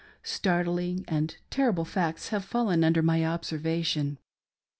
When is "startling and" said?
0.23-1.37